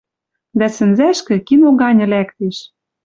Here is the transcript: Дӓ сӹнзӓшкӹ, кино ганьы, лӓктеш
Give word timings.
Дӓ 0.59 0.67
сӹнзӓшкӹ, 0.75 1.35
кино 1.47 1.69
ганьы, 1.79 2.05
лӓктеш 2.11 2.57